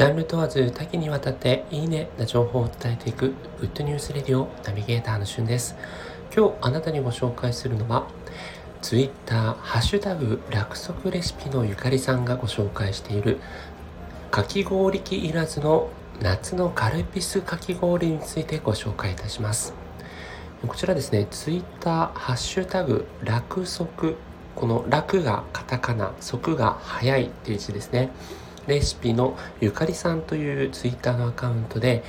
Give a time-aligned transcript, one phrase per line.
[0.00, 5.76] ジャンル問わず多岐にわたっていいねな情報を伝えていくグッドニュースレディオナビゲーターのしゅんです。
[6.34, 8.08] 今日あなたにご紹介するのは
[8.80, 13.40] Twitter ハッシュタグ落足レシピのゆかりさんがご紹介している
[14.30, 15.90] かき氷機いらずの
[16.22, 19.74] 夏のカルピスかき氷についてご紹介いたします。
[20.66, 24.16] こちらですね、Twitter ハッシュタグ落足
[24.54, 28.08] この楽がカタカナ、足が早いっていう字ですね。
[28.66, 32.02] レシピのゆかりさんというツイッターのアカウントで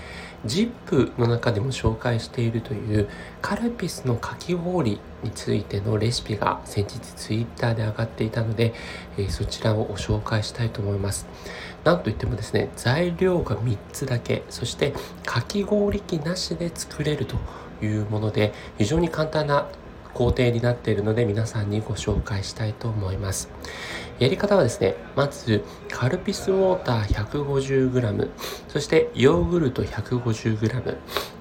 [0.45, 3.07] ZIP の中でも紹介しているという
[3.41, 8.73] カルピスのかき氷についてのレシピが先日ツイッターで上がっていたので、
[9.17, 11.27] えー、そちらをご紹介したいと思います。
[11.83, 14.93] なんといってもですね、材料が3つだけ、そして
[15.25, 17.37] かき氷機なしで作れると
[17.83, 19.67] いうもので非常に簡単な
[20.13, 23.49] 工程になっているので皆さんにご紹介したいと思います。
[24.19, 28.29] やり方はですね、まずカルピスウォーター 150g、
[28.67, 30.97] そしてヨーグルト 150g、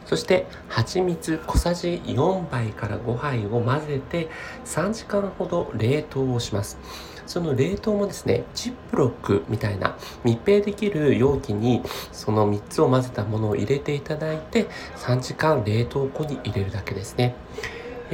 [0.07, 4.29] そして蜂蜜小さじ4杯から5杯を混ぜて
[4.65, 6.79] 3時間ほど冷凍をします。
[7.27, 17.37] その冷凍もですね、ジップロックみたいな密閉できる容器にその3つを混ぜたものを入れていただいて3時間冷凍庫に入れるだけですね。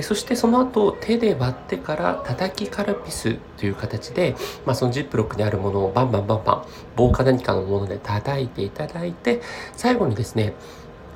[0.02, 6.64] そしてその後手で割ってから叩きカルピスという形で、まあ、そのジップロックにあるものをバンバンバンバン
[6.96, 9.40] 棒か何かのもので叩いていただいて
[9.74, 10.54] 最後にですね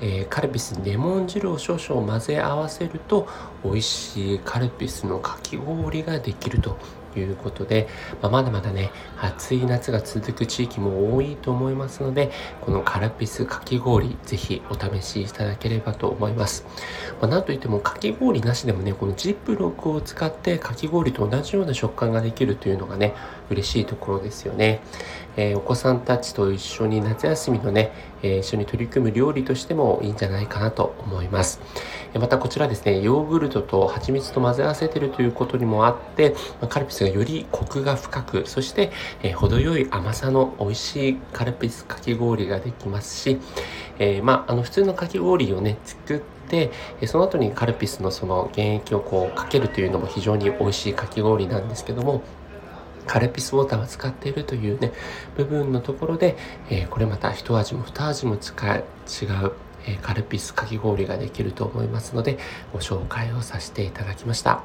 [0.03, 3.29] えー、カルピスにレモン汁を少々混ぜ合わせると
[3.63, 6.79] 美味しいカルピスのかき氷ができると。
[7.19, 7.89] いうことで、
[8.23, 12.31] まあ、まだまだね、暑い夏が続く地域も多いと思いますので、
[12.61, 16.65] このカラピスかき氷、ぜひお試しいただければと思います。
[17.21, 23.15] まあ、なんといってもかき氷なしでもね、このジップロックを使ってかき氷と同じような食感ができるというのがね、
[23.51, 24.81] 嬉しいところですよね。
[25.37, 31.61] えー、お子さんたちと一緒に夏休みのね、えー、一緒に取り組む料理としてもいいんじゃないかなと思います。
[32.15, 38.91] またこちらですね、ヨーグルトと蜂蜜と混ぜ合わせてるということにもあって、まカルピスがよりコクが深く、そして、
[39.23, 43.39] えー、程よい甘さの美味しいカルピスかき氷ができますし、
[43.99, 46.71] えー、まあ、あの普通のかき氷をね、作って、
[47.07, 52.23] その後にカルピスのその原液をこうかけるというのも非常に美味しいかき氷なんですけども、
[53.07, 54.93] カルピスウォーターを使っているというね、
[55.37, 56.37] 部分のところで、
[56.69, 58.39] えー、これまた一味も二味も、違う、
[59.87, 62.39] え、カルピスかき氷ができると思いますので、
[62.73, 64.63] ご紹介をさせていただきました。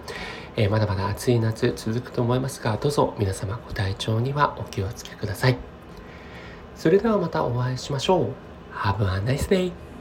[0.56, 5.58] え、まだまだ暑い夏続くと思いますが、どうぞ皆様ご体調にはお気をつけください。
[6.76, 8.28] それではまたお会いしましょう。
[8.74, 9.95] Have a nice day!